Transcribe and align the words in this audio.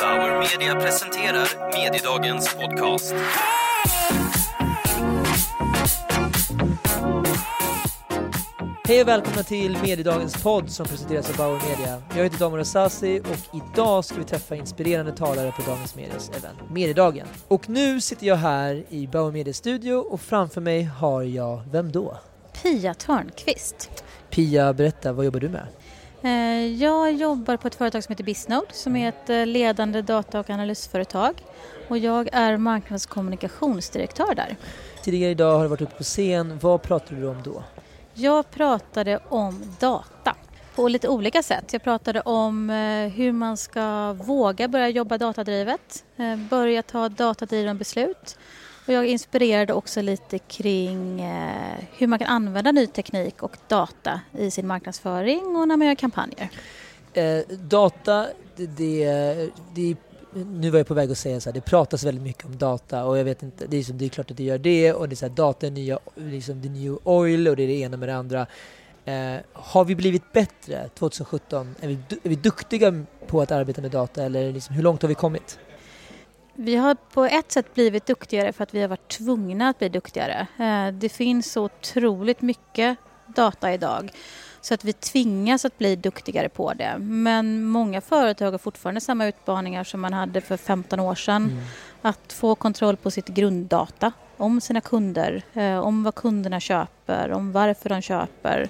Bauer 0.00 0.38
Media 0.38 0.74
presenterar 0.74 1.72
Mediedagens 1.72 2.54
podcast. 2.54 3.14
Hej 8.84 9.02
och 9.02 9.08
välkomna 9.08 9.42
till 9.42 9.78
Mediedagens 9.82 10.42
podd 10.42 10.70
som 10.70 10.86
presenteras 10.86 11.30
av 11.30 11.36
Bauer 11.36 11.60
Media. 11.68 12.02
Jag 12.16 12.24
heter 12.24 12.38
Damon 12.38 12.60
Asasi 12.60 13.20
och 13.20 13.56
idag 13.72 14.04
ska 14.04 14.18
vi 14.18 14.24
träffa 14.24 14.56
inspirerande 14.56 15.12
talare 15.12 15.52
på 15.52 15.70
Dagens 15.70 15.96
Medias 15.96 16.28
event 16.28 16.58
Mediedagen. 16.70 17.26
Och 17.48 17.68
nu 17.68 18.00
sitter 18.00 18.26
jag 18.26 18.36
här 18.36 18.84
i 18.88 19.06
Bauer 19.06 19.32
Medias 19.32 19.56
studio 19.56 19.94
och 19.94 20.20
framför 20.20 20.60
mig 20.60 20.82
har 20.82 21.22
jag, 21.22 21.62
vem 21.70 21.92
då? 21.92 22.18
Pia 22.62 22.94
Törnqvist. 22.94 23.90
Pia, 24.30 24.72
berätta, 24.72 25.12
vad 25.12 25.24
jobbar 25.24 25.40
du 25.40 25.48
med? 25.48 25.66
Eh, 26.22 26.66
jag 26.66 27.12
jobbar 27.12 27.56
på 27.56 27.68
ett 27.68 27.74
företag 27.74 28.04
som 28.04 28.12
heter 28.12 28.24
Bisnode 28.24 28.66
som 28.72 28.96
är 28.96 29.08
ett 29.08 29.30
eh, 29.30 29.46
ledande 29.46 30.02
data 30.02 30.40
och 30.40 30.50
analysföretag 30.50 31.42
och 31.88 31.98
jag 31.98 32.28
är 32.32 32.56
marknadskommunikationsdirektör 32.56 34.34
där. 34.34 34.56
Tidigare 35.02 35.30
idag 35.30 35.56
har 35.56 35.62
du 35.62 35.68
varit 35.68 35.80
uppe 35.80 35.96
på 35.96 36.02
scen, 36.02 36.58
vad 36.62 36.82
pratade 36.82 37.20
du 37.20 37.26
om 37.26 37.42
då? 37.44 37.62
Jag 38.14 38.50
pratade 38.50 39.20
om 39.28 39.62
data 39.80 40.36
på 40.74 40.88
lite 40.88 41.08
olika 41.08 41.42
sätt. 41.42 41.72
Jag 41.72 41.82
pratade 41.82 42.20
om 42.20 42.70
eh, 42.70 43.08
hur 43.08 43.32
man 43.32 43.56
ska 43.56 44.12
våga 44.12 44.68
börja 44.68 44.88
jobba 44.88 45.18
datadrivet, 45.18 46.04
börja 46.50 46.82
ta 46.82 47.08
datadrivna 47.08 47.74
beslut 47.74 48.38
och 48.88 48.94
jag 48.94 49.06
inspirerade 49.06 49.72
också 49.72 50.02
lite 50.02 50.38
kring 50.38 51.20
eh, 51.20 51.76
hur 51.96 52.06
man 52.06 52.18
kan 52.18 52.28
använda 52.28 52.72
ny 52.72 52.86
teknik 52.86 53.42
och 53.42 53.56
data 53.68 54.20
i 54.38 54.50
sin 54.50 54.66
marknadsföring 54.66 55.56
och 55.56 55.68
när 55.68 55.76
man 55.76 55.86
gör 55.86 55.94
kampanjer. 55.94 56.48
Eh, 57.12 57.38
data, 57.48 58.26
det, 58.56 58.66
det, 58.66 59.50
det, 59.74 59.96
nu 60.34 60.70
var 60.70 60.78
jag 60.78 60.86
på 60.86 60.94
väg 60.94 61.10
att 61.10 61.18
säga 61.18 61.40
så 61.40 61.50
här, 61.50 61.54
det 61.54 61.60
pratas 61.60 62.04
väldigt 62.04 62.24
mycket 62.24 62.44
om 62.44 62.58
data 62.58 63.04
och 63.04 63.18
jag 63.18 63.24
vet 63.24 63.42
inte, 63.42 63.66
det 63.66 63.76
är, 63.76 63.82
som, 63.82 63.98
det 63.98 64.04
är 64.04 64.08
klart 64.08 64.30
att 64.30 64.36
det 64.36 64.44
gör 64.44 64.58
det 64.58 64.92
och 64.92 65.08
det 65.08 65.14
är 65.14 65.16
så 65.16 65.26
här, 65.26 65.34
data 65.34 65.66
är 65.66 65.70
nya, 65.70 65.98
liksom 66.14 66.62
the 66.62 66.68
new 66.68 66.98
oil 67.04 67.48
och 67.48 67.56
det 67.56 67.62
är 67.62 67.68
det 67.68 67.80
ena 67.80 67.96
med 67.96 68.08
det 68.08 68.16
andra. 68.16 68.46
Eh, 69.04 69.36
har 69.52 69.84
vi 69.84 69.94
blivit 69.94 70.32
bättre 70.32 70.88
2017? 70.94 71.74
Är 71.80 71.88
vi, 71.88 71.98
är 72.22 72.28
vi 72.28 72.36
duktiga 72.36 73.04
på 73.26 73.40
att 73.40 73.50
arbeta 73.50 73.80
med 73.80 73.90
data 73.90 74.24
eller 74.24 74.52
liksom, 74.52 74.74
hur 74.74 74.82
långt 74.82 75.02
har 75.02 75.08
vi 75.08 75.14
kommit? 75.14 75.58
Vi 76.60 76.76
har 76.76 76.94
på 76.94 77.24
ett 77.24 77.52
sätt 77.52 77.74
blivit 77.74 78.06
duktigare 78.06 78.52
för 78.52 78.62
att 78.62 78.74
vi 78.74 78.80
har 78.80 78.88
varit 78.88 79.08
tvungna 79.08 79.68
att 79.68 79.78
bli 79.78 79.88
duktigare. 79.88 80.46
Eh, 80.58 80.92
det 80.92 81.08
finns 81.08 81.52
så 81.52 81.64
otroligt 81.64 82.42
mycket 82.42 82.96
data 83.26 83.72
idag 83.72 84.10
så 84.60 84.74
att 84.74 84.84
vi 84.84 84.92
tvingas 84.92 85.64
att 85.64 85.78
bli 85.78 85.96
duktigare 85.96 86.48
på 86.48 86.72
det. 86.72 86.96
Men 86.98 87.64
många 87.64 88.00
företag 88.00 88.50
har 88.50 88.58
fortfarande 88.58 89.00
samma 89.00 89.26
utmaningar 89.26 89.84
som 89.84 90.00
man 90.00 90.12
hade 90.12 90.40
för 90.40 90.56
15 90.56 91.00
år 91.00 91.14
sedan. 91.14 91.44
Mm. 91.44 91.64
Att 92.02 92.32
få 92.32 92.54
kontroll 92.54 92.96
på 92.96 93.10
sitt 93.10 93.28
grunddata 93.28 94.12
om 94.36 94.60
sina 94.60 94.80
kunder, 94.80 95.42
eh, 95.54 95.78
om 95.78 96.04
vad 96.04 96.14
kunderna 96.14 96.60
köper, 96.60 97.32
om 97.32 97.52
varför 97.52 97.88
de 97.88 98.02
köper 98.02 98.68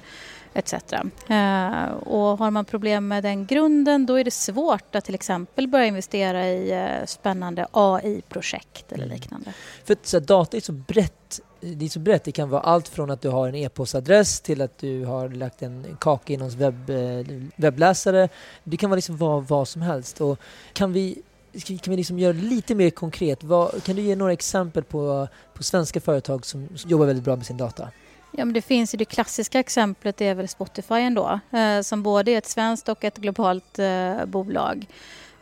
etc. 0.59 0.73
Eh, 0.73 1.84
och 2.06 2.39
har 2.39 2.51
man 2.51 2.64
problem 2.64 3.09
med 3.09 3.23
den 3.23 3.47
grunden 3.47 4.06
då 4.06 4.14
är 4.14 4.25
det 4.25 4.31
svårt 4.31 4.95
att 4.95 5.05
till 5.05 5.14
exempel 5.14 5.69
börja 5.69 5.87
investera 5.87 6.48
i 6.48 6.70
eh, 6.70 7.06
spännande 7.06 7.67
AI-projekt 7.73 8.92
eller 8.92 9.05
mm. 9.05 9.17
liknande. 9.17 9.53
För 9.84 9.92
att, 9.92 10.06
så, 10.06 10.19
data 10.20 10.56
är 10.56 10.61
så 10.61 10.73
brett 10.73 11.41
det 11.61 11.84
är 11.84 11.89
så 11.89 12.01
brett. 12.01 12.25
Det 12.25 12.33
kan 12.33 12.51
vara 12.51 12.61
allt 12.61 12.89
från 12.89 13.11
att 13.11 13.20
du 13.20 13.29
har 13.29 13.48
en 13.48 13.55
e-postadress 13.55 14.41
till 14.41 14.61
att 14.61 14.79
du 14.79 15.05
har 15.05 15.29
lagt 15.29 15.62
en 15.62 15.97
kaka 16.01 16.33
i 16.33 16.36
någons 16.36 16.55
webb, 16.55 16.91
eh, 16.91 17.27
webbläsare. 17.56 18.29
Det 18.64 18.77
kan 18.77 18.91
vara 18.91 18.97
liksom 18.97 19.17
vad, 19.17 19.48
vad 19.48 19.69
som 19.69 19.83
helst. 19.83 20.20
Och 20.20 20.39
kan 20.73 20.92
vi 20.92 21.23
kan 21.67 21.91
vi 21.91 21.97
liksom 21.97 22.19
göra 22.19 22.33
lite 22.33 22.75
mer 22.75 22.91
konkret? 22.91 23.45
Vad, 23.45 23.84
kan 23.84 23.97
du 23.97 24.03
ge 24.03 24.17
några 24.17 24.33
exempel 24.33 24.84
på, 24.84 25.29
på 25.55 25.62
svenska 25.62 26.01
företag 26.01 26.47
som 26.47 26.69
jobbar 26.86 27.06
väldigt 27.06 27.25
bra 27.25 27.36
med 27.36 27.47
sin 27.47 27.56
data? 27.56 27.89
Ja, 28.31 28.45
men 28.45 28.53
det 28.53 28.62
finns 28.62 28.95
ju 28.95 28.98
det 28.98 29.05
klassiska 29.05 29.61
exemplet 29.61 30.17
det 30.17 30.29
är 30.29 30.35
väl 30.35 30.48
Spotify 30.48 30.95
ändå 30.95 31.41
eh, 31.51 31.80
som 31.80 32.02
både 32.02 32.30
är 32.30 32.39
ett 32.39 32.47
svenskt 32.47 32.89
och 32.89 33.05
ett 33.05 33.17
globalt 33.17 33.79
eh, 33.79 34.25
bolag 34.27 34.86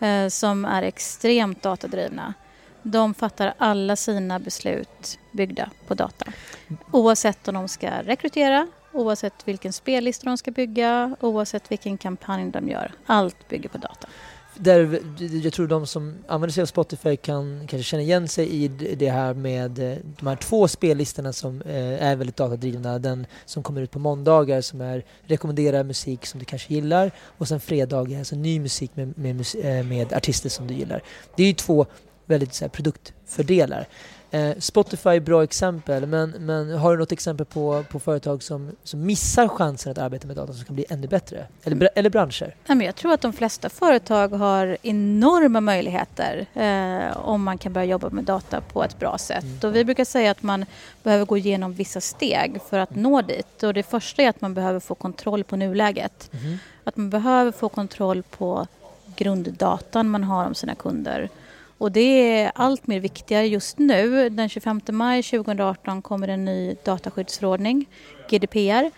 eh, 0.00 0.28
som 0.28 0.64
är 0.64 0.82
extremt 0.82 1.62
datadrivna. 1.62 2.34
De 2.82 3.14
fattar 3.14 3.54
alla 3.58 3.96
sina 3.96 4.38
beslut 4.38 5.18
byggda 5.32 5.70
på 5.86 5.94
data. 5.94 6.26
Oavsett 6.90 7.48
om 7.48 7.54
de 7.54 7.68
ska 7.68 7.90
rekrytera, 8.02 8.66
oavsett 8.92 9.48
vilken 9.48 9.72
spellista 9.72 10.26
de 10.26 10.38
ska 10.38 10.50
bygga, 10.50 11.16
oavsett 11.20 11.70
vilken 11.70 11.98
kampanj 11.98 12.50
de 12.50 12.68
gör. 12.68 12.92
Allt 13.06 13.48
bygger 13.48 13.68
på 13.68 13.78
data 13.78 14.08
där 14.58 15.00
jag 15.42 15.52
tror 15.52 15.66
de 15.66 15.86
som 15.86 16.14
använder 16.28 16.52
sig 16.52 16.62
av 16.62 16.66
Spotify 16.66 17.16
kan 17.16 17.66
kanske 17.66 17.82
känna 17.82 18.02
igen 18.02 18.28
sig 18.28 18.64
i 18.64 18.68
det 18.68 19.10
här 19.10 19.34
med 19.34 19.78
eh, 19.78 19.98
de 20.20 20.26
här 20.26 20.36
två 20.36 20.68
spellistorna 20.68 21.32
som 21.32 21.62
eh, 21.62 22.02
är 22.04 22.16
väldigt 22.16 22.36
datadrivna. 22.36 22.98
Den 22.98 23.26
som 23.44 23.62
kommer 23.62 23.80
ut 23.80 23.90
på 23.90 23.98
måndagar 23.98 24.60
som 24.60 24.80
är 24.80 25.04
rekommenderar 25.26 25.84
musik 25.84 26.26
som 26.26 26.40
du 26.40 26.44
kanske 26.46 26.74
gillar 26.74 27.10
och 27.38 27.48
sen 27.48 27.60
fredagar, 27.60 28.18
alltså 28.18 28.36
ny 28.36 28.60
musik 28.60 28.90
med, 28.94 29.18
med, 29.18 29.40
eh, 29.62 29.86
med 29.86 30.12
artister 30.12 30.48
som 30.48 30.66
du 30.66 30.74
gillar. 30.74 31.02
Det 31.36 31.42
är 31.42 31.46
ju 31.46 31.52
två 31.52 31.86
väldigt 32.26 32.54
så 32.54 32.64
här, 32.64 32.68
produktfördelar. 32.68 33.86
Eh, 34.30 34.50
Spotify 34.58 35.20
bra 35.20 35.44
exempel, 35.44 36.06
men, 36.06 36.30
men 36.30 36.70
har 36.70 36.92
du 36.92 36.98
något 36.98 37.12
exempel 37.12 37.46
på, 37.46 37.84
på 37.90 38.00
företag 38.00 38.42
som, 38.42 38.70
som 38.84 39.06
missar 39.06 39.48
chansen 39.48 39.92
att 39.92 39.98
arbeta 39.98 40.26
med 40.26 40.36
data 40.36 40.52
som 40.52 40.64
kan 40.64 40.74
bli 40.74 40.84
ännu 40.88 41.06
bättre? 41.06 41.46
Eller, 41.64 41.76
mm. 41.76 41.88
eller 41.94 42.10
branscher? 42.10 42.54
Jag 42.66 42.96
tror 42.96 43.12
att 43.12 43.20
de 43.20 43.32
flesta 43.32 43.68
företag 43.68 44.28
har 44.28 44.76
enorma 44.82 45.60
möjligheter 45.60 46.46
eh, 46.54 47.16
om 47.16 47.44
man 47.44 47.58
kan 47.58 47.72
börja 47.72 47.86
jobba 47.86 48.10
med 48.10 48.24
data 48.24 48.60
på 48.60 48.84
ett 48.84 48.98
bra 48.98 49.18
sätt. 49.18 49.44
Mm. 49.44 49.58
Och 49.62 49.76
vi 49.76 49.84
brukar 49.84 50.04
säga 50.04 50.30
att 50.30 50.42
man 50.42 50.64
behöver 51.02 51.24
gå 51.24 51.38
igenom 51.38 51.72
vissa 51.72 52.00
steg 52.00 52.58
för 52.70 52.78
att 52.78 52.94
nå 52.94 53.22
dit. 53.22 53.62
Och 53.62 53.74
det 53.74 53.82
första 53.82 54.22
är 54.22 54.28
att 54.28 54.40
man 54.40 54.54
behöver 54.54 54.80
få 54.80 54.94
kontroll 54.94 55.44
på 55.44 55.56
nuläget. 55.56 56.30
Mm. 56.32 56.58
Att 56.84 56.96
man 56.96 57.10
behöver 57.10 57.52
få 57.52 57.68
kontroll 57.68 58.22
på 58.22 58.66
grunddatan 59.16 60.08
man 60.08 60.24
har 60.24 60.46
om 60.46 60.54
sina 60.54 60.74
kunder. 60.74 61.28
Och 61.78 61.92
det 61.92 62.40
är 62.40 62.52
allt 62.54 62.86
mer 62.86 63.00
viktigare 63.00 63.46
just 63.46 63.78
nu. 63.78 64.28
Den 64.28 64.48
25 64.48 64.80
maj 64.86 65.22
2018 65.22 66.02
kommer 66.02 66.28
en 66.28 66.44
ny 66.44 66.76
dataskyddsförordning, 66.84 67.86
GDPR, 68.30 68.90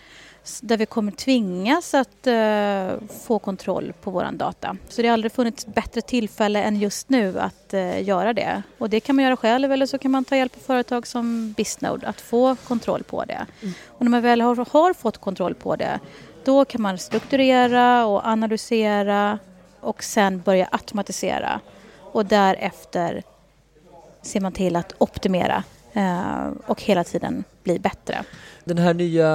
där 0.61 0.77
vi 0.77 0.85
kommer 0.85 1.11
tvingas 1.11 1.93
att 1.93 2.27
uh, 2.27 3.07
få 3.25 3.39
kontroll 3.39 3.93
på 4.01 4.11
vår 4.11 4.31
data. 4.31 4.77
Så 4.89 5.01
det 5.01 5.07
har 5.07 5.13
aldrig 5.13 5.31
funnits 5.31 5.65
bättre 5.65 6.01
tillfälle 6.01 6.63
än 6.63 6.79
just 6.79 7.09
nu 7.09 7.39
att 7.39 7.73
uh, 7.73 8.03
göra 8.03 8.33
det. 8.33 8.63
Och 8.77 8.89
det 8.89 8.99
kan 8.99 9.15
man 9.15 9.25
göra 9.25 9.37
själv 9.37 9.71
eller 9.71 9.85
så 9.85 9.97
kan 9.97 10.11
man 10.11 10.25
ta 10.25 10.35
hjälp 10.35 10.55
av 10.55 10.59
företag 10.59 11.07
som 11.07 11.53
Bisnode 11.57 12.07
att 12.07 12.21
få 12.21 12.55
kontroll 12.55 13.03
på 13.03 13.25
det. 13.25 13.45
Mm. 13.61 13.73
Och 13.87 14.01
när 14.01 14.11
man 14.11 14.21
väl 14.21 14.41
har, 14.41 14.55
har 14.55 14.93
fått 14.93 15.17
kontroll 15.17 15.55
på 15.55 15.75
det 15.75 15.99
då 16.43 16.65
kan 16.65 16.81
man 16.81 16.97
strukturera 16.97 18.05
och 18.05 18.25
analysera 18.25 19.39
och 19.79 20.03
sen 20.03 20.41
börja 20.41 20.67
automatisera 20.71 21.61
och 22.11 22.25
därefter 22.25 23.23
ser 24.21 24.41
man 24.41 24.51
till 24.51 24.75
att 24.75 24.93
optimera 24.97 25.63
eh, 25.93 26.47
och 26.65 26.81
hela 26.81 27.03
tiden 27.03 27.43
bli 27.63 27.79
bättre. 27.79 28.23
Den 28.63 28.77
här 28.77 28.93
nya 28.93 29.29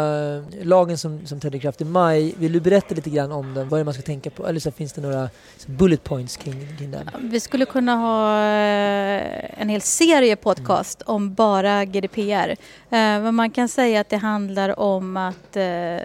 lagen 0.62 0.98
som, 0.98 1.26
som 1.26 1.40
trädde 1.40 1.56
i 1.56 1.60
kraft 1.60 1.80
i 1.80 1.84
maj, 1.84 2.34
vill 2.38 2.52
du 2.52 2.60
berätta 2.60 2.94
lite 2.94 3.10
grann 3.10 3.32
om 3.32 3.54
den? 3.54 3.68
Vad 3.68 3.78
är 3.78 3.80
det 3.80 3.84
man 3.84 3.94
ska 3.94 4.02
tänka 4.02 4.30
på? 4.30 4.46
Eller 4.46 4.60
så 4.60 4.70
finns 4.70 4.92
det 4.92 5.00
några 5.00 5.28
bullet 5.66 6.04
points 6.04 6.36
kring, 6.36 6.76
kring 6.78 6.90
den? 6.90 7.10
Vi 7.20 7.40
skulle 7.40 7.66
kunna 7.66 7.96
ha 7.96 8.38
eh, 8.38 9.60
en 9.60 9.68
hel 9.68 9.80
serie 9.80 10.36
podcast 10.36 11.02
mm. 11.02 11.14
om 11.14 11.34
bara 11.34 11.84
GDPR. 11.84 12.50
Eh, 12.50 12.56
men 12.90 13.34
man 13.34 13.50
kan 13.50 13.68
säga 13.68 14.00
att 14.00 14.08
det 14.08 14.16
handlar 14.16 14.80
om 14.80 15.16
att 15.16 15.56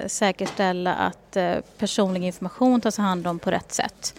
säkerställa 0.07 0.93
att 0.93 1.37
personlig 1.77 2.23
information 2.23 2.81
tas 2.81 2.97
hand 2.97 3.27
om 3.27 3.39
på 3.39 3.51
rätt 3.51 3.71
sätt. 3.71 4.13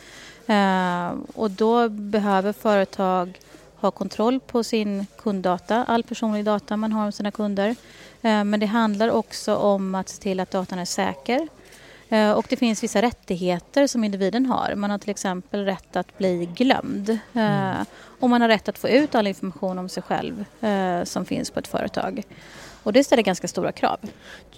Eh, 0.47 1.13
och 1.35 1.51
då 1.51 1.89
behöver 1.89 2.53
företag 2.53 3.41
ha 3.77 3.91
kontroll 3.91 4.41
på 4.41 4.65
sin 4.65 5.07
kunddata, 5.19 5.85
all 5.85 6.03
personlig 6.03 6.45
data 6.45 6.77
man 6.77 6.93
har 6.93 7.05
om 7.05 7.13
sina 7.13 7.31
kunder. 7.31 7.69
Eh, 8.23 8.45
men 8.45 8.61
det 8.61 8.67
handlar 8.67 9.11
också 9.11 9.57
om 9.57 9.95
att 9.95 10.09
se 10.09 10.23
till 10.23 10.41
att 10.41 10.51
datan 10.51 10.79
är 10.79 10.85
säker. 10.85 11.49
Eh, 12.09 12.33
och 12.33 12.47
det 12.49 12.57
finns 12.57 12.83
vissa 12.83 13.03
rättigheter 13.03 13.87
som 13.87 14.05
individen 14.05 14.47
har. 14.47 14.75
Man 14.75 14.91
har 14.91 14.99
till 14.99 15.11
exempel 15.11 15.65
rätt 15.65 15.97
att 15.97 16.19
bli 16.19 16.47
glömd. 16.47 17.19
Mm. 17.33 17.85
Och 18.21 18.31
man 18.31 18.41
har 18.41 18.49
rätt 18.49 18.69
att 18.69 18.79
få 18.79 18.89
ut 18.89 19.15
all 19.15 19.27
information 19.27 19.79
om 19.79 19.89
sig 19.89 20.03
själv 20.03 20.45
som 21.05 21.25
finns 21.25 21.51
på 21.51 21.59
ett 21.59 21.69
företag. 21.69 22.23
Och 22.83 22.93
det 22.93 23.05
ställer 23.05 23.23
ganska 23.23 23.49
stora 23.49 23.73
krav. 23.73 23.99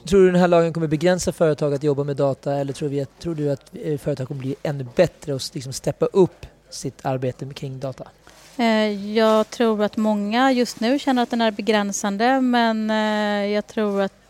Tror 0.08 0.20
du 0.20 0.26
den 0.26 0.40
här 0.40 0.48
lagen 0.48 0.72
kommer 0.72 0.86
begränsa 0.86 1.32
företag 1.32 1.74
att 1.74 1.82
jobba 1.82 2.04
med 2.04 2.16
data 2.16 2.54
eller 2.54 2.72
tror, 2.72 2.88
vi 2.88 3.00
att, 3.00 3.18
tror 3.18 3.34
du 3.34 3.50
att 3.50 3.70
eh, 3.84 3.98
företag 3.98 4.28
kommer 4.28 4.40
bli 4.40 4.54
ännu 4.62 4.86
bättre 4.96 5.34
och 5.34 5.40
liksom 5.52 5.72
steppa 5.72 6.06
upp 6.06 6.46
sitt 6.70 7.06
arbete 7.06 7.46
kring 7.54 7.80
data? 7.80 8.08
Eh, 8.56 9.14
jag 9.16 9.50
tror 9.50 9.82
att 9.82 9.96
många 9.96 10.52
just 10.52 10.80
nu 10.80 10.98
känner 10.98 11.22
att 11.22 11.30
den 11.30 11.40
är 11.40 11.50
begränsande 11.50 12.40
men 12.40 12.90
eh, 12.90 13.52
jag 13.52 13.66
tror 13.66 14.02
att 14.02 14.21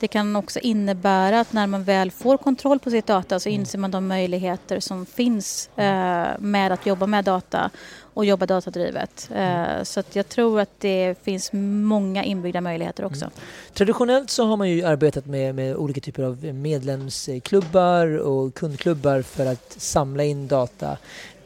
Det 0.00 0.08
kan 0.08 0.36
också 0.36 0.58
innebära 0.58 1.40
att 1.40 1.52
när 1.52 1.66
man 1.66 1.84
väl 1.84 2.10
får 2.10 2.36
kontroll 2.36 2.78
på 2.78 2.90
sitt 2.90 3.06
data 3.06 3.40
så 3.40 3.48
inser 3.48 3.78
man 3.78 3.90
de 3.90 4.06
möjligheter 4.06 4.80
som 4.80 5.06
finns 5.06 5.70
eh, 5.76 6.28
med 6.38 6.72
att 6.72 6.86
jobba 6.86 7.06
med 7.06 7.24
data 7.24 7.70
och 8.14 8.24
jobba 8.24 8.46
datadrivet. 8.46 9.30
Eh, 9.34 9.82
så 9.82 10.00
att 10.00 10.16
jag 10.16 10.28
tror 10.28 10.60
att 10.60 10.80
det 10.80 11.14
finns 11.22 11.50
många 11.52 12.24
inbyggda 12.24 12.60
möjligheter 12.60 13.04
också. 13.04 13.24
Mm. 13.24 13.34
Traditionellt 13.74 14.30
så 14.30 14.46
har 14.46 14.56
man 14.56 14.70
ju 14.70 14.84
arbetat 14.84 15.26
med, 15.26 15.54
med 15.54 15.76
olika 15.76 16.00
typer 16.00 16.22
av 16.22 16.44
medlemsklubbar 16.44 18.18
och 18.18 18.54
kundklubbar 18.54 19.22
för 19.22 19.46
att 19.46 19.76
samla 19.78 20.24
in 20.24 20.48
data. 20.48 20.96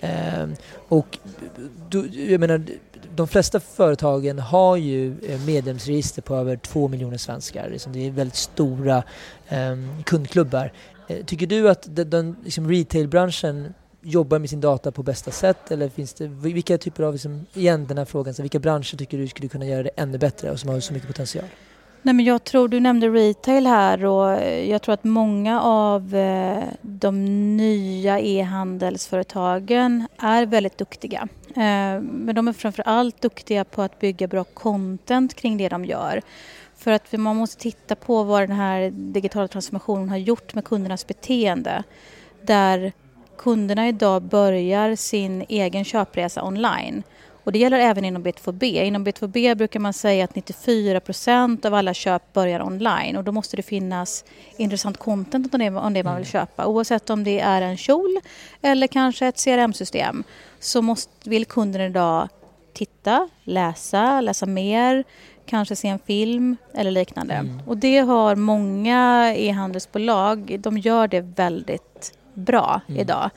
Eh, 0.00 0.48
och 0.88 1.18
du, 1.88 2.06
jag 2.30 2.40
menar, 2.40 2.66
de 3.14 3.28
flesta 3.28 3.60
företagen 3.60 4.38
har 4.38 4.76
ju 4.76 5.14
eh, 5.22 5.40
medlemsregister 5.46 6.22
på 6.22 6.36
över 6.36 6.56
två 6.56 6.88
miljoner 6.88 7.18
svenskar. 7.18 7.68
Liksom, 7.70 7.92
det 7.92 8.06
är 8.06 8.10
väldigt 8.10 8.36
stora 8.36 9.02
ehm, 9.48 10.02
kundklubbar. 10.04 10.72
Eh, 11.08 11.24
tycker 11.24 11.46
du 11.46 11.70
att 11.70 11.86
den 11.88 12.36
liksom 12.44 12.68
retailbranschen 12.68 13.74
jobbar 14.02 14.38
med 14.38 14.50
sin 14.50 14.60
data 14.60 14.92
på 14.92 15.02
bästa 15.02 15.30
sätt 15.30 15.70
eller 15.70 15.88
finns 15.88 16.14
det, 16.14 16.26
vilka 16.26 16.78
typer 16.78 17.02
av, 17.02 17.12
liksom, 17.12 17.46
igen 17.54 17.86
den 17.86 17.98
här 17.98 18.04
frågan, 18.04 18.34
så 18.34 18.42
vilka 18.42 18.58
branscher 18.58 18.96
tycker 18.96 19.18
du 19.18 19.28
skulle 19.28 19.48
kunna 19.48 19.66
göra 19.66 19.82
det 19.82 19.90
ännu 19.96 20.18
bättre 20.18 20.50
och 20.50 20.60
som 20.60 20.70
har 20.70 20.80
så 20.80 20.92
mycket 20.92 21.08
potential? 21.08 21.44
Nej, 22.04 22.14
men 22.14 22.24
jag 22.24 22.44
tror, 22.44 22.68
du 22.68 22.80
nämnde 22.80 23.08
retail 23.08 23.66
här 23.66 24.04
och 24.04 24.42
jag 24.68 24.82
tror 24.82 24.92
att 24.92 25.04
många 25.04 25.60
av 25.60 26.14
eh, 26.14 26.62
de 26.82 27.24
nya 27.56 28.20
e-handelsföretagen 28.20 30.06
är 30.18 30.46
väldigt 30.46 30.78
duktiga. 30.78 31.28
Eh, 31.48 32.00
men 32.00 32.34
de 32.34 32.48
är 32.48 32.52
framför 32.52 32.82
allt 32.82 33.20
duktiga 33.20 33.64
på 33.64 33.82
att 33.82 33.98
bygga 33.98 34.26
bra 34.26 34.44
content 34.44 35.34
kring 35.34 35.56
det 35.56 35.68
de 35.68 35.84
gör. 35.84 36.22
För 36.76 36.90
att 36.90 37.12
man 37.12 37.36
måste 37.36 37.62
titta 37.62 37.94
på 37.94 38.22
vad 38.22 38.42
den 38.42 38.56
här 38.56 38.90
digitala 38.90 39.48
transformationen 39.48 40.08
har 40.08 40.16
gjort 40.16 40.54
med 40.54 40.64
kundernas 40.64 41.06
beteende. 41.06 41.82
Där 42.42 42.92
kunderna 43.38 43.88
idag 43.88 44.22
börjar 44.22 44.96
sin 44.96 45.44
egen 45.48 45.84
köpresa 45.84 46.44
online. 46.44 47.02
Och 47.44 47.52
det 47.52 47.58
gäller 47.58 47.78
även 47.78 48.04
inom 48.04 48.24
B2B. 48.24 48.82
Inom 48.82 49.06
B2B 49.06 49.54
brukar 49.54 49.80
man 49.80 49.92
säga 49.92 50.24
att 50.24 50.34
94 50.34 51.00
procent 51.00 51.64
av 51.64 51.74
alla 51.74 51.94
köp 51.94 52.32
börjar 52.32 52.62
online 52.62 53.16
och 53.16 53.24
då 53.24 53.32
måste 53.32 53.56
det 53.56 53.62
finnas 53.62 54.24
intressant 54.56 54.96
content 54.96 55.54
om 55.54 55.60
det, 55.60 55.70
om 55.70 55.92
det 55.92 56.02
man 56.02 56.16
vill 56.16 56.24
mm. 56.24 56.24
köpa. 56.24 56.66
Oavsett 56.66 57.10
om 57.10 57.24
det 57.24 57.40
är 57.40 57.62
en 57.62 57.76
kjol 57.76 58.20
eller 58.62 58.86
kanske 58.86 59.26
ett 59.26 59.44
CRM-system 59.44 60.24
så 60.60 60.82
måste, 60.82 61.30
vill 61.30 61.44
kunden 61.44 61.80
idag 61.80 62.28
titta, 62.72 63.28
läsa, 63.44 64.20
läsa 64.20 64.46
mer, 64.46 65.04
kanske 65.46 65.76
se 65.76 65.88
en 65.88 65.98
film 65.98 66.56
eller 66.74 66.90
liknande. 66.90 67.34
Mm. 67.34 67.60
Och 67.66 67.76
det 67.76 67.98
har 67.98 68.36
många 68.36 69.32
e-handelsbolag, 69.36 70.56
de 70.60 70.78
gör 70.78 71.08
det 71.08 71.20
väldigt 71.20 72.12
bra 72.34 72.80
mm. 72.88 73.00
idag. 73.00 73.30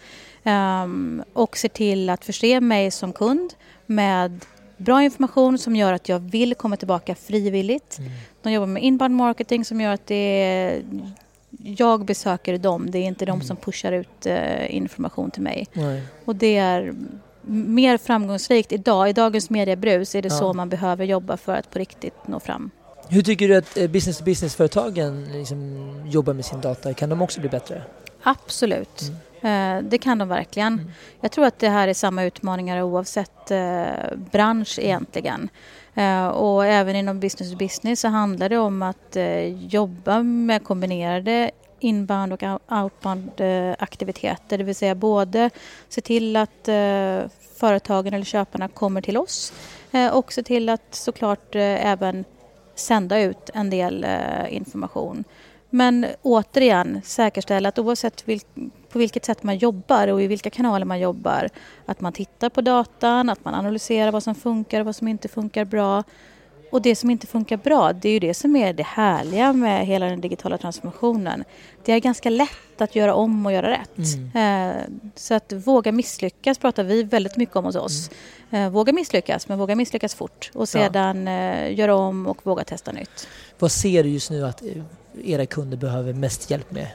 Um, 0.43 1.23
och 1.33 1.57
ser 1.57 1.69
till 1.69 2.09
att 2.09 2.25
förse 2.25 2.61
mig 2.61 2.91
som 2.91 3.13
kund 3.13 3.53
med 3.85 4.45
bra 4.77 5.03
information 5.03 5.57
som 5.57 5.75
gör 5.75 5.93
att 5.93 6.09
jag 6.09 6.19
vill 6.19 6.55
komma 6.55 6.77
tillbaka 6.77 7.15
frivilligt. 7.15 7.97
Mm. 7.99 8.11
De 8.41 8.51
jobbar 8.51 8.67
med 8.67 8.83
inbound 8.83 9.15
marketing 9.15 9.65
som 9.65 9.81
gör 9.81 9.93
att 9.93 10.07
det 10.07 10.15
är 10.15 10.83
jag 11.63 12.05
besöker 12.05 12.57
dem, 12.57 12.91
det 12.91 12.99
är 12.99 13.03
inte 13.03 13.25
mm. 13.25 13.39
de 13.39 13.45
som 13.45 13.57
pushar 13.57 13.91
ut 13.91 14.27
uh, 14.27 14.75
information 14.75 15.31
till 15.31 15.41
mig. 15.41 15.67
Nej. 15.73 16.03
Och 16.25 16.35
det 16.35 16.57
är 16.57 16.93
mer 17.47 17.97
framgångsrikt 17.97 18.71
idag. 18.71 19.09
I 19.09 19.13
dagens 19.13 19.49
mediebrus 19.49 20.15
är 20.15 20.21
det 20.21 20.29
ja. 20.29 20.39
så 20.39 20.53
man 20.53 20.69
behöver 20.69 21.05
jobba 21.05 21.37
för 21.37 21.55
att 21.55 21.71
på 21.71 21.79
riktigt 21.79 22.27
nå 22.27 22.39
fram. 22.39 22.71
Hur 23.09 23.21
tycker 23.21 23.47
du 23.47 23.55
att 23.55 23.77
eh, 23.77 23.87
business-to-business-företagen 23.87 25.27
liksom 25.31 25.89
jobbar 26.05 26.33
med 26.33 26.45
sin 26.45 26.61
data? 26.61 26.93
Kan 26.93 27.09
de 27.09 27.21
också 27.21 27.39
bli 27.39 27.49
bättre? 27.49 27.83
Absolut. 28.27 29.01
Mm. 29.01 29.15
Eh, 29.45 29.89
det 29.89 29.97
kan 29.97 30.17
de 30.17 30.27
verkligen. 30.27 30.73
Mm. 30.73 30.91
Jag 31.21 31.31
tror 31.31 31.45
att 31.45 31.59
det 31.59 31.69
här 31.69 31.87
är 31.87 31.93
samma 31.93 32.23
utmaningar 32.23 32.81
oavsett 32.81 33.51
eh, 33.51 34.17
bransch 34.31 34.79
egentligen. 34.79 35.49
Eh, 35.93 36.27
och 36.27 36.65
även 36.65 36.95
inom 36.95 37.19
business 37.19 37.51
to 37.51 37.57
business 37.57 37.99
så 37.99 38.07
handlar 38.07 38.49
det 38.49 38.57
om 38.57 38.81
att 38.81 39.17
jobba 39.69 40.23
med 40.23 40.63
kombinerade 40.63 41.51
inbound 41.79 42.33
och 42.33 42.43
outbound 42.71 43.41
aktiviteter. 43.79 44.57
Det 44.57 44.63
vill 44.63 44.75
säga 44.75 44.95
både 44.95 45.49
se 45.89 46.01
till 46.01 46.35
att 46.35 46.69
företagen 47.55 48.13
eller 48.13 48.25
köparna 48.25 48.67
kommer 48.67 49.01
till 49.01 49.17
oss 49.17 49.53
och 50.11 50.33
se 50.33 50.43
till 50.43 50.69
att 50.69 50.95
såklart 50.95 51.55
även 51.55 52.25
sända 52.75 53.19
ut 53.19 53.49
en 53.53 53.69
del 53.69 54.05
information. 54.49 55.23
Men 55.75 56.05
återigen 56.21 57.01
säkerställa 57.03 57.69
att 57.69 57.79
oavsett 57.79 58.27
vilk, 58.27 58.45
på 58.89 58.99
vilket 58.99 59.25
sätt 59.25 59.43
man 59.43 59.57
jobbar 59.57 60.07
och 60.07 60.21
i 60.21 60.27
vilka 60.27 60.49
kanaler 60.49 60.85
man 60.85 60.99
jobbar, 60.99 61.49
att 61.85 62.01
man 62.01 62.13
tittar 62.13 62.49
på 62.49 62.61
datan, 62.61 63.29
att 63.29 63.45
man 63.45 63.53
analyserar 63.53 64.11
vad 64.11 64.23
som 64.23 64.35
funkar 64.35 64.79
och 64.79 64.85
vad 64.85 64.95
som 64.95 65.07
inte 65.07 65.27
funkar 65.27 65.65
bra. 65.65 66.03
Och 66.71 66.81
det 66.81 66.95
som 66.95 67.09
inte 67.09 67.27
funkar 67.27 67.57
bra, 67.57 67.93
det 67.93 68.09
är 68.09 68.13
ju 68.13 68.19
det 68.19 68.33
som 68.33 68.55
är 68.55 68.73
det 68.73 68.83
härliga 68.83 69.53
med 69.53 69.85
hela 69.85 70.05
den 70.05 70.21
digitala 70.21 70.57
transformationen. 70.57 71.43
Det 71.85 71.91
är 71.91 71.99
ganska 71.99 72.29
lätt 72.29 72.81
att 72.81 72.95
göra 72.95 73.13
om 73.13 73.45
och 73.45 73.51
göra 73.51 73.71
rätt. 73.71 74.15
Mm. 74.15 74.71
Eh, 74.71 74.83
så 75.15 75.33
att 75.33 75.53
våga 75.53 75.91
misslyckas 75.91 76.57
pratar 76.57 76.83
vi 76.83 77.03
väldigt 77.03 77.37
mycket 77.37 77.55
om 77.55 77.65
hos 77.65 77.75
oss. 77.75 78.09
Mm. 78.49 78.65
Eh, 78.65 78.69
våga 78.71 78.93
misslyckas, 78.93 79.47
men 79.47 79.57
våga 79.57 79.75
misslyckas 79.75 80.15
fort 80.15 80.51
och 80.53 80.69
sedan 80.69 81.27
ja. 81.27 81.33
Eh, 81.33 81.79
göra 81.79 81.95
om 81.95 82.27
och 82.27 82.45
våga 82.45 82.63
testa 82.63 82.91
nytt. 82.91 83.27
Vad 83.59 83.71
ser 83.71 84.03
du 84.03 84.09
just 84.09 84.31
nu 84.31 84.45
att 84.45 84.63
era 85.23 85.45
kunder 85.45 85.77
behöver 85.77 86.13
mest 86.13 86.49
hjälp 86.49 86.71
med? 86.71 86.87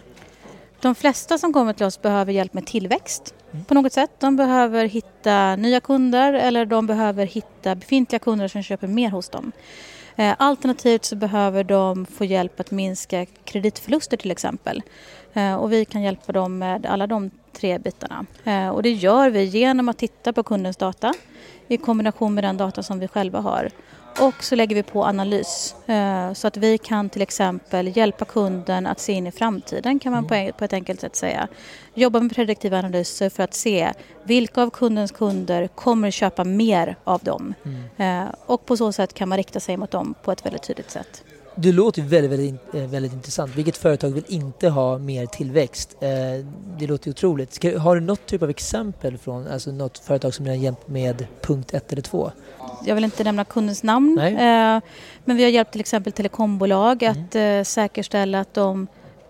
De 0.80 0.94
flesta 0.94 1.38
som 1.38 1.52
kommer 1.52 1.72
till 1.72 1.86
oss 1.86 2.02
behöver 2.02 2.32
hjälp 2.32 2.54
med 2.54 2.66
tillväxt 2.66 3.34
mm. 3.52 3.64
på 3.64 3.74
något 3.74 3.92
sätt. 3.92 4.10
De 4.18 4.36
behöver 4.36 4.84
hitta 4.84 5.56
nya 5.56 5.80
kunder 5.80 6.32
eller 6.32 6.66
de 6.66 6.86
behöver 6.86 7.26
hitta 7.26 7.74
befintliga 7.74 8.18
kunder 8.18 8.48
som 8.48 8.62
köper 8.62 8.86
mer 8.86 9.10
hos 9.10 9.28
dem. 9.28 9.52
Eh, 10.16 10.34
alternativt 10.38 11.04
så 11.04 11.16
behöver 11.16 11.64
de 11.64 12.06
få 12.06 12.24
hjälp 12.24 12.60
att 12.60 12.70
minska 12.70 13.26
kreditförluster 13.44 14.16
till 14.16 14.30
exempel. 14.30 14.82
Eh, 15.32 15.54
och 15.54 15.72
vi 15.72 15.84
kan 15.84 16.02
hjälpa 16.02 16.32
dem 16.32 16.58
med 16.58 16.86
alla 16.86 17.06
de 17.06 17.30
tre 17.52 17.78
bitarna. 17.78 18.26
Eh, 18.44 18.68
och 18.68 18.82
det 18.82 18.90
gör 18.90 19.30
vi 19.30 19.44
genom 19.44 19.88
att 19.88 19.98
titta 19.98 20.32
på 20.32 20.42
kundens 20.42 20.76
data 20.76 21.14
i 21.68 21.76
kombination 21.76 22.34
med 22.34 22.44
den 22.44 22.56
data 22.56 22.82
som 22.82 22.98
vi 22.98 23.08
själva 23.08 23.40
har 23.40 23.70
och 24.18 24.44
så 24.44 24.54
lägger 24.54 24.76
vi 24.76 24.82
på 24.82 25.04
analys 25.04 25.74
eh, 25.86 26.32
så 26.32 26.46
att 26.46 26.56
vi 26.56 26.78
kan 26.78 27.10
till 27.10 27.22
exempel 27.22 27.96
hjälpa 27.96 28.24
kunden 28.24 28.86
att 28.86 29.00
se 29.00 29.12
in 29.12 29.26
i 29.26 29.32
framtiden 29.32 29.98
kan 29.98 30.12
man 30.12 30.26
mm. 30.26 30.52
på 30.52 30.64
ett 30.64 30.72
enkelt 30.72 31.00
sätt 31.00 31.16
säga. 31.16 31.48
Jobba 31.94 32.20
med 32.20 32.34
prediktiva 32.34 32.78
analyser 32.78 33.30
för 33.30 33.42
att 33.42 33.54
se 33.54 33.92
vilka 34.24 34.62
av 34.62 34.70
kundens 34.70 35.12
kunder 35.12 35.68
kommer 35.68 36.10
köpa 36.10 36.44
mer 36.44 36.96
av 37.04 37.20
dem. 37.20 37.54
Mm. 37.64 38.26
Eh, 38.26 38.34
och 38.46 38.66
på 38.66 38.76
så 38.76 38.92
sätt 38.92 39.14
kan 39.14 39.28
man 39.28 39.38
rikta 39.38 39.60
sig 39.60 39.76
mot 39.76 39.90
dem 39.90 40.14
på 40.22 40.32
ett 40.32 40.46
väldigt 40.46 40.62
tydligt 40.62 40.90
sätt. 40.90 41.24
Det 41.62 41.72
låter 41.72 42.02
väldigt, 42.02 42.30
väldigt, 42.30 42.74
eh, 42.74 42.86
väldigt 42.86 43.12
intressant. 43.12 43.56
Vilket 43.56 43.76
företag 43.76 44.10
vill 44.10 44.24
inte 44.28 44.68
ha 44.68 44.98
mer 44.98 45.26
tillväxt? 45.26 45.96
Det 46.78 46.86
låter 46.86 47.10
otroligt. 47.10 47.78
Har 47.78 47.94
du 47.94 48.00
något 48.00 48.26
typ 48.26 48.42
av 48.42 48.50
exempel 48.50 49.18
från 49.18 49.46
alltså 49.46 49.72
något 49.72 49.98
företag 49.98 50.34
som 50.34 50.44
ni 50.44 50.50
har 50.50 50.56
hjälpt 50.56 50.88
med 50.88 51.26
punkt 51.40 51.74
ett 51.74 51.92
eller 51.92 52.02
två? 52.02 52.30
jag 52.84 52.94
vill 52.94 53.04
inte 53.04 53.24
nämna 53.24 53.44
kundens 53.44 53.82
namn, 53.82 54.18
eh, 54.18 54.80
men 55.24 55.36
vi 55.36 55.42
har 55.42 55.50
hjälpt 55.50 55.72
till 55.72 55.80
exempel 55.80 56.12
telekombolag 56.12 57.02
mm. 57.02 57.24
att 57.24 57.34
eh, 57.34 57.62
säkerställa 57.62 58.40
att 58.40 58.54
de 58.54 58.86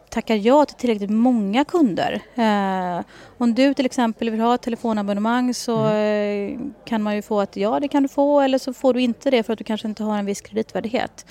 tackar 0.09 0.35
ja 0.35 0.65
till 0.65 0.77
tillräckligt 0.77 1.11
många 1.11 1.65
kunder. 1.65 2.21
Eh, 2.35 3.05
om 3.39 3.55
du 3.55 3.75
till 3.75 3.87
exempel 3.87 4.31
vill 4.31 4.41
ha 4.41 4.55
ett 4.55 4.63
telefonabonnemang 4.63 5.55
så 5.55 5.77
mm. 5.77 5.91
Eh, 6.01 6.59
kan 6.85 7.03
man 7.03 7.17
ju 7.17 7.23
få 7.23 7.41
att 7.41 7.57
ja, 7.57 7.81
det 7.81 7.89
kan 7.89 8.03
du 8.03 8.09
få 8.09 8.41
eller 8.41 8.59
så 8.59 8.73
får 8.73 8.95
du 8.95 9.01
inte 9.01 9.31
det 9.31 9.43
för 9.43 9.53
att 9.53 9.59
du 9.59 9.65
kanske 9.65 9.89
inte 9.89 10.03
har 10.03 10.19
en 10.19 10.27
viss 10.27 10.41
kreditvärdighet. 10.41 11.27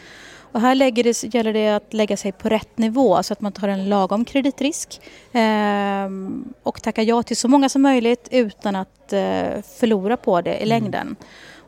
Och 0.52 0.62
här 0.62 0.76
lägger 0.76 1.04
det, 1.04 1.34
gäller 1.36 1.54
det 1.54 1.70
att 1.70 1.94
lägga 1.94 2.18
sig 2.18 2.32
på 2.32 2.50
rätt 2.50 2.78
nivå 2.78 3.24
så 3.24 3.34
att 3.34 3.42
man 3.42 3.52
tar 3.52 3.68
en 3.68 3.90
lagom 3.90 4.26
kreditrisk 4.26 5.02
eh, 5.32 6.10
och 6.64 6.82
tackar 6.82 7.04
ja 7.04 7.24
till 7.24 7.38
så 7.38 7.48
många 7.48 7.70
som 7.70 7.82
möjligt 7.82 8.28
utan 8.32 8.76
att 8.76 9.14
eh, 9.14 9.62
förlora 9.80 10.18
på 10.18 10.42
det 10.42 10.54
i 10.54 10.56
mm. 10.56 10.68
längden. 10.70 11.16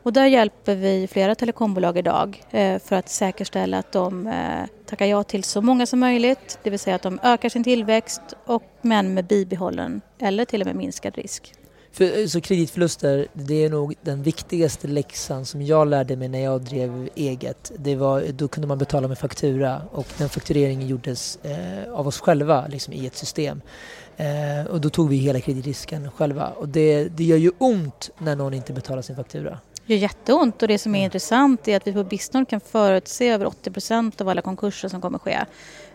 Och 0.02 0.12
där 0.12 0.26
hjälper 0.26 0.74
vi 0.74 1.08
flera 1.10 1.34
telekombolag 1.34 1.98
idag 1.98 2.42
eh, 2.50 2.78
för 2.78 2.96
att 2.96 3.08
säkerställa 3.08 3.78
att 3.78 3.92
de 3.92 4.26
eh, 4.26 4.66
tackar 4.86 5.06
ja 5.06 5.22
till 5.22 5.44
så 5.44 5.62
många 5.62 5.86
som 5.86 6.00
möjligt, 6.00 6.58
det 6.62 6.70
vill 6.70 6.78
säga 6.78 6.96
att 6.96 7.02
de 7.02 7.20
ökar 7.22 7.48
sin 7.48 7.64
tillväxt 7.64 8.22
och 8.46 8.62
men 8.82 9.14
med 9.14 9.24
bibehållen 9.24 10.00
eller 10.18 10.44
till 10.44 10.60
och 10.60 10.66
med 10.66 10.76
minskad 10.76 11.14
risk. 11.14 11.52
För, 11.92 12.26
så 12.26 12.40
kreditförluster, 12.40 13.26
det 13.32 13.64
är 13.64 13.70
nog 13.70 13.94
den 14.02 14.22
viktigaste 14.22 14.88
läxan 14.88 15.44
som 15.44 15.62
jag 15.62 15.88
lärde 15.88 16.16
mig 16.16 16.28
när 16.28 16.44
jag 16.44 16.60
drev 16.60 17.08
eget. 17.14 17.72
Det 17.78 17.96
var, 17.96 18.24
då 18.32 18.48
kunde 18.48 18.66
man 18.68 18.78
betala 18.78 19.08
med 19.08 19.18
faktura 19.18 19.82
och 19.92 20.06
den 20.18 20.28
faktureringen 20.28 20.88
gjordes 20.88 21.38
eh, 21.42 21.92
av 21.92 22.06
oss 22.06 22.20
själva 22.20 22.66
liksom, 22.66 22.92
i 22.92 23.06
ett 23.06 23.16
system. 23.16 23.60
Eh, 24.16 24.66
och 24.70 24.80
då 24.80 24.90
tog 24.90 25.08
vi 25.08 25.16
hela 25.16 25.40
kreditrisken 25.40 26.10
själva 26.10 26.48
och 26.48 26.68
det, 26.68 27.04
det 27.04 27.24
gör 27.24 27.36
ju 27.36 27.50
ont 27.58 28.10
när 28.18 28.36
någon 28.36 28.54
inte 28.54 28.72
betalar 28.72 29.02
sin 29.02 29.16
faktura. 29.16 29.58
gör 29.86 29.96
jätteont 29.96 30.62
och 30.62 30.68
det 30.68 30.78
som 30.78 30.94
är 30.94 31.04
intressant 31.04 31.68
är 31.68 31.76
att 31.76 31.86
vi 31.86 31.92
på 31.92 32.04
Bisnord 32.04 32.48
kan 32.48 32.60
förutse 32.60 33.28
över 33.28 33.46
80 33.46 33.70
procent 33.70 34.20
av 34.20 34.28
alla 34.28 34.42
konkurser 34.42 34.88
som 34.88 35.00
kommer 35.00 35.18
ske. 35.18 35.38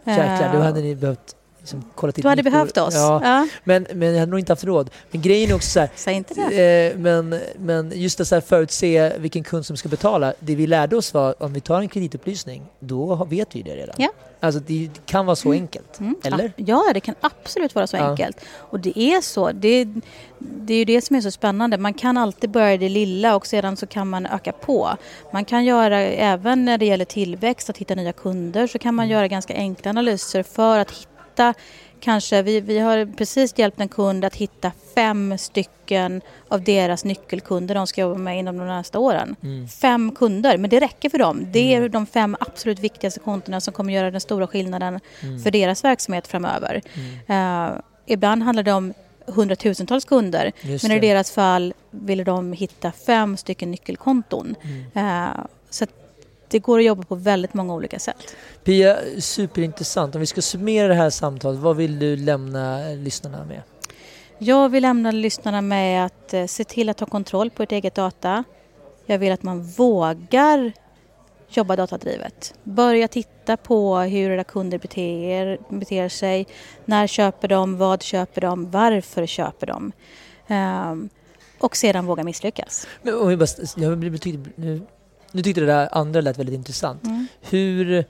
Jäklar, 0.04 0.54
då 0.54 0.60
Eh, 0.60 0.64
hade 0.64 0.82
ni 0.82 0.96
behövt 0.96 1.36
liksom, 1.68 1.92
kolla 1.96 2.12
till 2.12 2.22
Du 2.22 2.30
hade 2.30 2.44
behövt 2.44 2.78
oss. 2.78 2.96
Ja, 2.96 3.22
Ja. 3.24 3.48
Men, 3.64 3.88
men 3.94 4.12
jag 4.12 4.20
hade 4.20 4.30
nog 4.30 4.40
inte 4.40 4.52
haft 4.52 4.64
råd. 4.64 4.90
Men 5.12 5.22
grejen 5.22 5.52
är 5.52 5.56
också 5.56 5.70
så 5.70 5.80
här, 5.80 5.90
Säg 5.96 6.14
inte 6.14 6.34
det. 6.34 6.92
Eh, 6.92 6.98
men, 6.98 7.40
men 7.58 7.92
just 7.96 8.20
att 8.20 8.28
så 8.28 8.36
här 8.36 8.42
förutse 8.42 9.14
vilken 9.18 9.44
kund 9.44 9.66
som 9.66 9.78
ska 9.78 9.90
betala. 9.90 10.34
Det 10.40 10.56
vi 10.56 10.68
lärde 10.68 10.96
oss 10.96 11.14
var 11.14 11.44
om 11.44 11.54
vi 11.54 11.62
tar 11.62 11.82
en 11.82 11.90
kreditupplysning, 11.90 12.64
då 12.80 13.28
vet 13.30 13.56
vi 13.56 13.62
det 13.62 13.76
redan. 13.76 13.96
Ja. 13.98 14.10
Alltså 14.40 14.62
det 14.68 14.90
kan 15.06 15.26
vara 15.26 15.36
så 15.36 15.52
enkelt. 15.52 16.00
Mm. 16.00 16.16
Eller? 16.24 16.52
Ja, 16.56 16.84
det 16.94 17.00
kan 17.00 17.16
absolut 17.22 17.76
vara 17.76 17.88
så 17.88 17.98
enkelt. 17.98 18.38
Och 18.56 18.80
det 18.80 19.00
är 19.00 19.22
så. 19.22 19.52
Det, 19.52 19.88
det 20.40 20.74
är 20.74 20.78
ju 20.78 20.86
det 20.86 21.02
som 21.02 21.16
är 21.16 21.22
så 21.22 21.32
spännande. 21.32 21.78
Man 21.78 21.94
kan 21.94 22.18
alltid 22.18 22.50
börja 22.50 22.74
i 22.74 22.78
det 22.78 22.90
lilla 22.90 23.36
och 23.36 23.48
sedan 23.48 23.78
så 23.78 23.88
kan 23.88 24.10
man 24.10 24.26
öka 24.26 24.52
på. 24.52 24.98
Man 25.34 25.46
kan 25.46 25.66
göra, 25.66 26.00
även 26.00 26.66
när 26.66 26.78
det 26.78 26.86
gäller 26.86 27.06
tillväxt, 27.06 27.70
att 27.70 27.78
hitta 27.78 27.96
nya 27.96 28.14
kunder, 28.14 28.68
så 28.68 28.80
kan 28.80 28.96
man 28.96 29.08
göra 29.10 29.28
ganska 29.28 29.54
enkla 29.54 29.90
analyser 29.90 30.44
för 30.44 30.80
att 30.80 30.92
hitta 30.92 31.17
Kanske, 32.00 32.42
vi, 32.42 32.62
vi 32.62 32.80
har 32.80 33.16
precis 33.16 33.54
hjälpt 33.60 33.80
en 33.80 33.88
kund 33.88 34.26
att 34.26 34.36
hitta 34.36 34.72
fem 34.96 35.38
stycken 35.38 36.22
av 36.48 36.62
deras 36.64 37.06
nyckelkunder 37.06 37.76
de 37.76 37.88
ska 37.88 38.02
jobba 38.02 38.18
med 38.18 38.40
inom 38.40 38.58
de 38.58 38.68
närmaste 38.68 38.98
åren. 38.98 39.36
Mm. 39.44 39.68
Fem 39.68 40.12
kunder, 40.12 40.58
men 40.58 40.70
det 40.70 40.80
räcker 40.80 41.10
för 41.10 41.18
dem. 41.18 41.48
Det 41.52 41.74
är 41.76 41.90
de 41.90 42.06
fem 42.06 42.38
absolut 42.40 42.80
viktigaste 42.80 43.20
kontona 43.20 43.62
som 43.62 43.74
kommer 43.74 43.94
göra 43.94 44.12
den 44.12 44.22
stora 44.22 44.48
skillnaden 44.48 45.00
Mm. 45.24 45.40
för 45.40 45.52
deras 45.52 45.84
verksamhet 45.84 46.28
framöver. 46.28 46.82
Eh, 47.28 47.70
ibland 48.06 48.44
handlar 48.44 48.64
det 48.64 48.72
om 48.74 48.94
hundratusentals 49.26 50.06
kunder 50.06 50.52
men 50.84 50.92
i 50.92 51.00
deras 51.00 51.32
fall 51.32 51.74
ville 51.92 52.24
de 52.24 52.54
hitta 52.54 52.92
fem 52.92 53.38
stycken 53.38 53.72
nyckelkonton. 53.72 54.56
Mm. 54.94 55.28
Eh, 55.28 55.46
så 55.70 55.86
det 56.50 56.60
går 56.60 56.80
att 56.80 56.86
jobba 56.86 57.04
på 57.04 57.16
väldigt 57.16 57.54
många 57.54 57.74
olika 57.74 58.00
sätt. 58.00 58.36
Pia, 58.64 58.98
superintressant. 59.20 60.16
Om 60.16 60.22
vi 60.22 60.28
ska 60.28 60.42
summera 60.42 60.88
det 60.88 60.94
här 60.94 61.10
samtalet, 61.10 61.60
vad 61.60 61.76
vill 61.76 62.00
du 62.00 62.16
lämna 62.16 62.90
lyssnarna 62.90 63.46
med? 63.46 63.62
Jag 64.38 64.70
vill 64.70 64.82
lämna 64.82 65.12
lyssnarna 65.12 65.62
med 65.62 66.06
att 66.06 66.34
eh, 66.34 66.46
se 66.46 66.64
till 66.64 66.90
att 66.90 66.98
ta 66.98 67.06
kontroll 67.06 67.50
på 67.50 67.64
ert 67.64 67.72
eget 67.72 67.96
data. 67.96 68.44
Jag 69.06 69.20
vill 69.20 69.32
att 69.32 69.44
man 69.44 69.64
vågar 69.64 70.74
jobba 71.50 71.76
datadrivet. 71.76 72.54
Börja 72.64 73.08
titta 73.08 73.58
på 73.58 73.98
hur 73.98 74.32
era 74.32 74.44
kunder 74.44 74.78
beter, 74.78 75.58
beter 75.70 76.10
sig. 76.10 76.48
När 76.86 77.08
köper 77.08 77.48
de? 77.48 77.78
Vad 77.78 78.04
köper 78.04 78.42
de? 78.42 78.72
Varför 78.72 79.26
köper 79.26 79.68
de? 79.68 79.92
Ehm, 80.48 81.10
och 81.60 81.76
sedan 81.76 82.06
våga 82.06 82.24
misslyckas. 82.24 82.88
Men 83.02 83.14
om 83.14 83.28
vi 83.28 83.38
bara, 83.38 83.48
jag 83.76 83.98
blir 83.98 84.10
betydligt, 84.10 84.58
nu, 85.32 85.42
tyckte 85.44 85.62
det 85.62 85.68
där 85.68 85.90
andra 85.92 86.22
lät 86.22 86.38
väldigt 86.40 86.56
intressant. 86.56 87.04
Mm. 87.04 87.28
Hur 87.42 88.06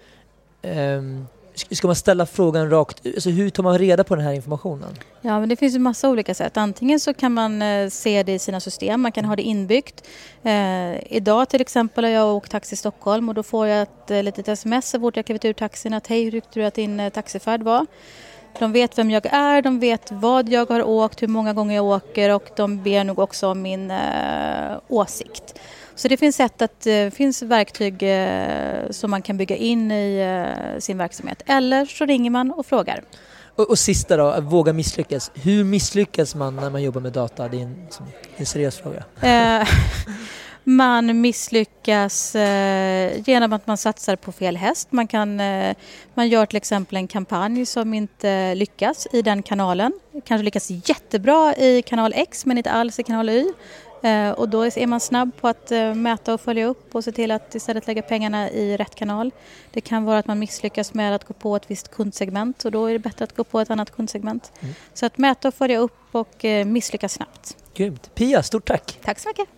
ska- 1.55 1.75
ska 1.75 1.87
man 1.87 1.95
ställa 1.95 2.25
frågan 2.25 2.69
rakt 2.69 3.05
ut? 3.05 3.15
Alltså 3.15 3.29
hur 3.29 3.49
tar 3.49 3.63
man 3.63 3.77
reda 3.77 4.03
på 4.03 4.15
den 4.15 4.25
här 4.25 4.33
informationen? 4.33 4.89
Ja, 5.21 5.39
men 5.39 5.49
det 5.49 5.55
finns 5.55 5.75
ju 5.75 5.79
massa 5.79 6.09
olika 6.09 6.33
sätt. 6.33 6.57
Antingen 6.57 6.99
så 6.99 7.13
kan 7.13 7.33
man 7.33 7.61
eh, 7.61 7.89
se 7.89 8.23
det 8.23 8.33
i 8.33 8.39
sina 8.39 8.59
system, 8.59 9.01
man 9.01 9.11
kan 9.11 9.25
ha 9.25 9.35
det 9.35 9.41
inbyggt. 9.43 10.03
Eh, 10.43 11.13
idag 11.13 11.49
till 11.49 11.61
exempel 11.61 12.03
har 12.03 12.11
jag 12.11 12.35
åkt 12.35 12.51
taxi 12.51 12.73
i 12.73 12.77
Stockholm 12.77 13.29
och 13.29 13.35
då 13.35 13.43
får 13.43 13.67
jag 13.67 13.81
ett 13.81 14.11
eh, 14.11 14.23
litet 14.23 14.47
sms 14.47 14.89
så 14.89 14.99
fort 14.99 15.15
jag 15.15 15.25
klivit 15.25 15.45
ur 15.45 15.53
taxin 15.53 15.93
att 15.93 16.07
hej, 16.07 16.23
hur 16.23 16.31
tyckte 16.31 16.59
du 16.59 16.65
att 16.65 16.73
din 16.73 16.99
eh, 16.99 17.09
taxifärd 17.09 17.63
var? 17.63 17.85
De 18.59 18.71
vet 18.71 18.97
vem 18.97 19.11
jag 19.11 19.25
är, 19.25 19.61
de 19.61 19.79
vet 19.79 20.11
vad 20.11 20.49
jag 20.49 20.69
har 20.69 20.83
åkt, 20.83 21.21
hur 21.21 21.27
många 21.27 21.53
gånger 21.53 21.75
jag 21.75 21.85
åker 21.85 22.35
och 22.35 22.49
de 22.55 22.83
ber 22.83 23.03
nog 23.03 23.19
också 23.19 23.47
om 23.47 23.61
min 23.61 23.91
eh, 23.91 24.77
åsikt. 24.87 25.59
Så 25.97 26.07
det 26.07 26.17
finns 26.17 26.35
sätt 26.35 26.61
att, 26.61 26.87
eh, 26.87 27.09
finns 27.09 27.41
verktyg 27.41 28.03
eh, 28.03 28.89
som 28.89 29.11
man 29.11 29.21
kan 29.21 29.37
bygga 29.37 29.55
in 29.55 29.91
i 29.91 30.19
eh, 30.19 30.79
sin 30.79 30.97
verksamhet. 30.97 31.41
Eller 31.45 31.85
så 31.85 32.05
ringer 32.05 32.31
man 32.31 32.51
och 32.51 32.65
frågar. 32.65 33.03
Och, 33.55 33.69
och 33.69 33.79
sista 33.79 34.17
då, 34.17 34.27
att 34.27 34.43
våga 34.43 34.73
misslyckas. 34.73 35.31
Hur 35.33 35.63
misslyckas 35.63 36.35
man 36.35 36.55
när 36.55 36.69
man 36.69 36.83
jobbar 36.83 37.01
med 37.01 37.13
data? 37.13 37.47
Det 37.47 37.57
är 37.57 37.61
en, 37.61 37.87
en 38.37 38.45
seriös 38.45 38.77
fråga. 38.77 39.03
Man 40.63 41.21
misslyckas 41.21 42.35
genom 43.25 43.53
att 43.53 43.67
man 43.67 43.77
satsar 43.77 44.15
på 44.15 44.31
fel 44.31 44.57
häst. 44.57 44.91
Man, 44.91 45.07
kan, 45.07 45.35
man 46.13 46.27
gör 46.29 46.45
till 46.45 46.57
exempel 46.57 46.97
en 46.97 47.07
kampanj 47.07 47.65
som 47.65 47.93
inte 47.93 48.55
lyckas 48.55 49.07
i 49.11 49.21
den 49.21 49.43
kanalen. 49.43 49.91
Kanske 50.25 50.43
lyckas 50.43 50.69
jättebra 50.69 51.55
i 51.55 51.81
kanal 51.81 52.13
X 52.15 52.45
men 52.45 52.57
inte 52.57 52.71
alls 52.71 52.99
i 52.99 53.03
kanal 53.03 53.29
Y. 53.29 53.53
Eh, 54.01 54.31
och 54.31 54.49
då 54.49 54.65
är 54.65 54.87
man 54.87 54.99
snabb 54.99 55.31
på 55.41 55.47
att 55.47 55.71
eh, 55.71 55.93
mäta 55.93 56.33
och 56.33 56.41
följa 56.41 56.65
upp 56.65 56.95
och 56.95 57.03
se 57.03 57.11
till 57.11 57.31
att 57.31 57.55
istället 57.55 57.87
lägga 57.87 58.01
pengarna 58.01 58.49
i 58.49 58.77
rätt 58.77 58.95
kanal. 58.95 59.31
Det 59.71 59.81
kan 59.81 60.05
vara 60.05 60.19
att 60.19 60.27
man 60.27 60.39
misslyckas 60.39 60.93
med 60.93 61.15
att 61.15 61.23
gå 61.23 61.33
på 61.33 61.55
ett 61.55 61.71
visst 61.71 61.91
kundsegment 61.91 62.65
och 62.65 62.71
då 62.71 62.85
är 62.85 62.93
det 62.93 62.99
bättre 62.99 63.23
att 63.23 63.35
gå 63.35 63.43
på 63.43 63.59
ett 63.59 63.69
annat 63.69 63.91
kundsegment. 63.91 64.51
Mm. 64.59 64.75
Så 64.93 65.05
att 65.05 65.17
mäta 65.17 65.47
och 65.47 65.53
följa 65.53 65.79
upp 65.79 65.97
och 66.11 66.45
eh, 66.45 66.65
misslyckas 66.65 67.13
snabbt. 67.13 67.57
Grymt. 67.73 68.15
Pia, 68.15 68.43
stort 68.43 68.67
tack! 68.67 68.99
Tack 69.03 69.19
så 69.19 69.29
mycket! 69.29 69.56